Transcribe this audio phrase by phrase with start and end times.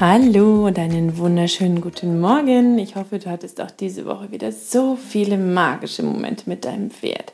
[0.00, 2.78] Hallo und einen wunderschönen guten Morgen.
[2.78, 7.32] Ich hoffe, du hattest auch diese Woche wieder so viele magische Momente mit deinem Pferd.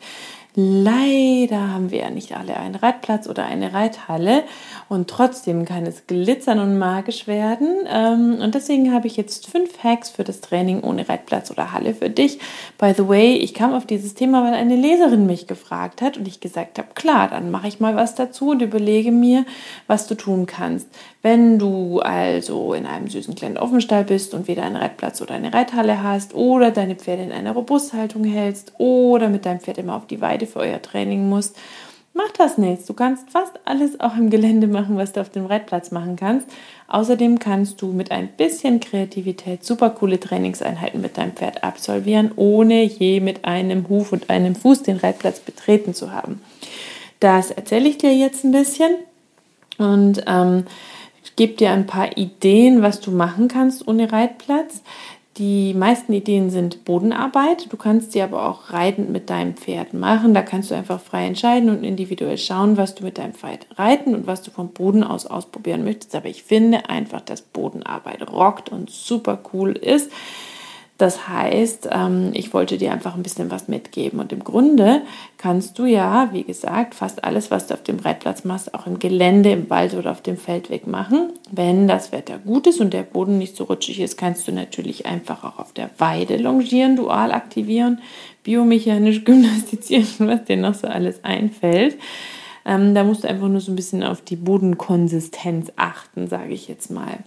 [0.56, 4.44] Leider haben wir ja nicht alle einen Reitplatz oder eine Reithalle
[4.88, 7.88] und trotzdem kann es glitzern und magisch werden.
[7.92, 11.92] Ähm, und deswegen habe ich jetzt fünf Hacks für das Training ohne Reitplatz oder Halle
[11.92, 12.38] für dich.
[12.78, 16.28] By the way, ich kam auf dieses Thema, weil eine Leserin mich gefragt hat und
[16.28, 19.44] ich gesagt habe, klar, dann mache ich mal was dazu und überlege mir,
[19.88, 20.86] was du tun kannst.
[21.20, 25.52] Wenn du also in einem süßen kleinen Offenstall bist und weder einen Reitplatz oder eine
[25.52, 30.06] Reithalle hast oder deine Pferde in einer Robusthaltung hältst oder mit deinem Pferd immer auf
[30.06, 31.56] die Weide für euer Training musst,
[32.16, 32.88] Mach das nicht.
[32.88, 36.46] Du kannst fast alles auch im Gelände machen, was du auf dem Reitplatz machen kannst.
[36.86, 42.84] Außerdem kannst du mit ein bisschen Kreativität super coole Trainingseinheiten mit deinem Pferd absolvieren, ohne
[42.84, 46.40] je mit einem Huf und einem Fuß den Reitplatz betreten zu haben.
[47.18, 48.94] Das erzähle ich dir jetzt ein bisschen
[49.78, 50.66] und ähm,
[51.34, 54.82] gebe dir ein paar Ideen, was du machen kannst ohne Reitplatz.
[55.36, 57.72] Die meisten Ideen sind Bodenarbeit.
[57.72, 60.32] Du kannst sie aber auch reitend mit deinem Pferd machen.
[60.32, 64.14] Da kannst du einfach frei entscheiden und individuell schauen, was du mit deinem Pferd reiten
[64.14, 66.14] und was du vom Boden aus ausprobieren möchtest.
[66.14, 70.08] Aber ich finde einfach, dass Bodenarbeit rockt und super cool ist.
[70.96, 74.20] Das heißt, ähm, ich wollte dir einfach ein bisschen was mitgeben.
[74.20, 75.02] Und im Grunde
[75.38, 79.00] kannst du ja, wie gesagt, fast alles, was du auf dem Reitplatz machst, auch im
[79.00, 81.32] Gelände, im Wald oder auf dem Feldweg machen.
[81.50, 85.04] Wenn das Wetter gut ist und der Boden nicht so rutschig ist, kannst du natürlich
[85.04, 88.00] einfach auch auf der Weide longieren, dual aktivieren,
[88.44, 91.98] biomechanisch gymnastizieren, was dir noch so alles einfällt.
[92.64, 96.68] Ähm, da musst du einfach nur so ein bisschen auf die Bodenkonsistenz achten, sage ich
[96.68, 97.18] jetzt mal.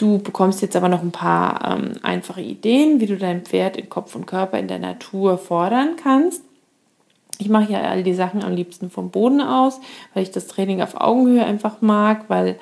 [0.00, 3.90] Du bekommst jetzt aber noch ein paar ähm, einfache Ideen, wie du dein Pferd in
[3.90, 6.42] Kopf und Körper in der Natur fordern kannst.
[7.36, 9.78] Ich mache ja all die Sachen am liebsten vom Boden aus,
[10.14, 12.58] weil ich das Training auf Augenhöhe einfach mag, weil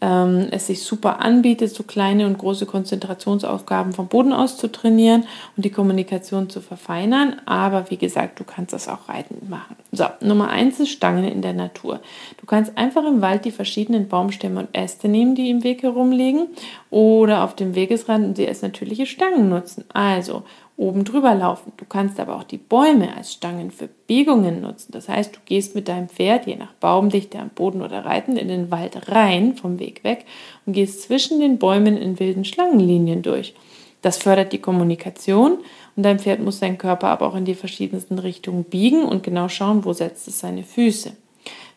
[0.00, 5.24] ähm, es sich super anbietet, so kleine und große Konzentrationsaufgaben vom Boden aus zu trainieren
[5.56, 7.36] und die Kommunikation zu verfeinern.
[7.46, 9.76] Aber wie gesagt, du kannst das auch reitend machen.
[9.92, 12.00] So, Nummer eins ist Stangen in der Natur.
[12.38, 16.48] Du kannst einfach im Wald die verschiedenen Baumstämme und Äste nehmen, die im Weg herumliegen
[16.90, 19.84] oder auf dem Wegesrand und sie als natürliche Stangen nutzen.
[19.92, 20.44] Also
[20.80, 21.72] oben drüber laufen.
[21.76, 24.92] Du kannst aber auch die Bäume als Stangen für Biegungen nutzen.
[24.92, 28.48] Das heißt, du gehst mit deinem Pferd, je nach Baumdichte am Boden oder Reiten, in
[28.48, 30.24] den Wald rein, vom Weg weg,
[30.64, 33.54] und gehst zwischen den Bäumen in wilden Schlangenlinien durch.
[34.00, 35.58] Das fördert die Kommunikation
[35.96, 39.48] und dein Pferd muss seinen Körper aber auch in die verschiedensten Richtungen biegen und genau
[39.48, 41.12] schauen, wo setzt es seine Füße.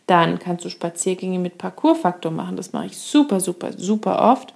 [0.07, 2.55] Dann kannst du Spaziergänge mit Parcoursfaktor machen.
[2.55, 4.53] Das mache ich super, super, super oft.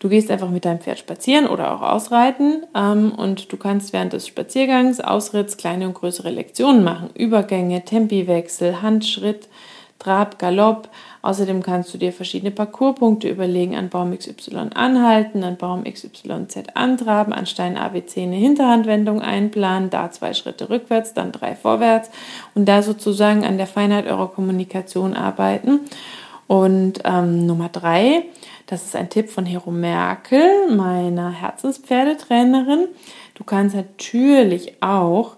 [0.00, 4.12] Du gehst einfach mit deinem Pferd spazieren oder auch ausreiten ähm, und du kannst während
[4.12, 7.10] des Spaziergangs, Ausritts kleine und größere Lektionen machen.
[7.14, 9.48] Übergänge, Tempiwechsel, Handschritt,
[9.98, 10.88] Trab, Galopp.
[11.22, 17.32] Außerdem kannst du dir verschiedene Parcourspunkte überlegen, an Baum XY anhalten, an Baum XYZ antraben,
[17.32, 22.10] an Stein ABC eine Hinterhandwendung einplanen, da zwei Schritte rückwärts, dann drei vorwärts
[22.54, 25.80] und da sozusagen an der Feinheit eurer Kommunikation arbeiten.
[26.46, 28.22] Und ähm, Nummer drei,
[28.68, 32.88] das ist ein Tipp von Hero Merkel, meiner Herzenspferdetrainerin.
[33.34, 35.36] Du kannst natürlich auch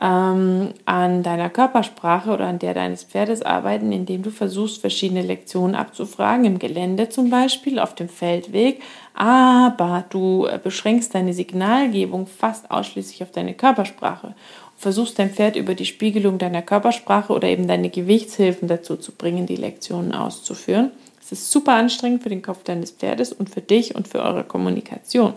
[0.00, 5.76] ähm, an deiner Körpersprache oder an der deines Pferdes arbeiten, indem du versuchst, verschiedene Lektionen
[5.76, 8.82] abzufragen, im Gelände zum Beispiel, auf dem Feldweg,
[9.14, 14.34] aber du beschränkst deine Signalgebung fast ausschließlich auf deine Körpersprache
[14.82, 19.46] versuchst dein Pferd über die Spiegelung deiner Körpersprache oder eben deine Gewichtshilfen dazu zu bringen,
[19.46, 20.90] die Lektionen auszuführen.
[21.20, 24.42] Es ist super anstrengend für den Kopf deines Pferdes und für dich und für eure
[24.42, 25.34] Kommunikation.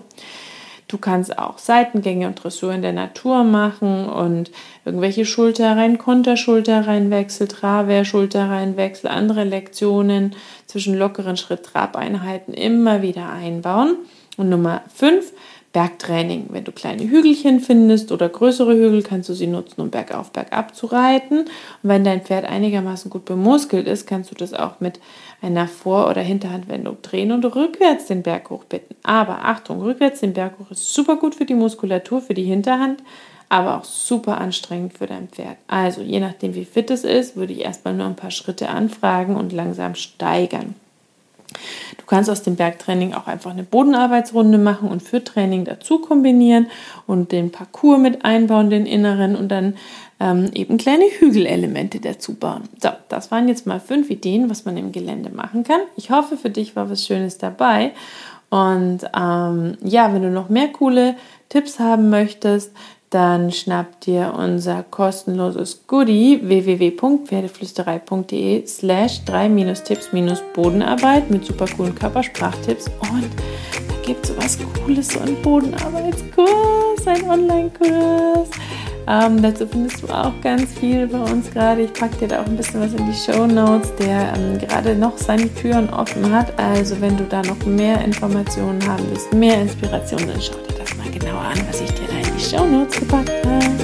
[0.88, 4.52] Du kannst auch Seitengänge und Dressur in der Natur machen und
[4.84, 13.98] irgendwelche Schulterreihen, Konterschulterreihenwechsel, Traver, Schulterreihenwechsel, andere Lektionen zwischen lockeren Schritt-Trab-Einheiten immer wieder einbauen.
[14.38, 15.32] Und Nummer 5,
[15.75, 16.45] Bergtraining.
[16.51, 20.74] Wenn du kleine Hügelchen findest oder größere Hügel, kannst du sie nutzen, um bergauf, bergab
[20.74, 21.39] zu reiten.
[21.39, 21.50] Und
[21.83, 25.01] wenn dein Pferd einigermaßen gut bemuskelt ist, kannst du das auch mit
[25.42, 28.95] einer Vor- oder Hinterhandwendung drehen und rückwärts den Berg hochbitten.
[29.04, 33.04] Aber Achtung, rückwärts den Berg hoch ist super gut für die Muskulatur, für die Hinterhand,
[33.50, 35.57] aber auch super anstrengend für dein Pferd.
[35.68, 39.36] Also je nachdem, wie fit es ist, würde ich erstmal nur ein paar Schritte anfragen
[39.36, 40.75] und langsam steigern.
[41.98, 46.68] Du kannst aus dem Bergtraining auch einfach eine Bodenarbeitsrunde machen und für Training dazu kombinieren
[47.07, 49.75] und den Parcours mit einbauen, den inneren und dann
[50.19, 52.63] ähm, eben kleine Hügelelemente dazu bauen.
[52.81, 55.81] So, das waren jetzt mal fünf Ideen, was man im Gelände machen kann.
[55.96, 57.92] Ich hoffe, für dich war was Schönes dabei.
[58.50, 61.16] Und ähm, ja, wenn du noch mehr coole
[61.50, 62.72] Tipps haben möchtest,
[63.16, 73.30] dann schnapp dir unser kostenloses Goodie www.pferdeflüsterei.de slash 3-Tipps-Bodenarbeit mit super coolen Körpersprachtipps und
[73.88, 78.50] da gibt es was Cooles, so einen Bodenarbeitskurs, ein Online-Kurs.
[79.08, 81.84] Ähm, dazu findest du auch ganz viel bei uns gerade.
[81.84, 84.94] Ich packe dir da auch ein bisschen was in die Show Notes, der ähm, gerade
[84.94, 86.52] noch seine Türen offen hat.
[86.60, 90.98] Also wenn du da noch mehr Informationen haben willst, mehr Inspiration, dann schau dir das
[90.98, 93.75] mal genauer an, was ich dir da Show Notes gepackt habe.